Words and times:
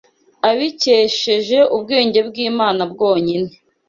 abikesheje 0.49 1.57
ubwenge 1.75 2.19
bw’Imana 2.27 2.81
bwonyine 2.91 3.51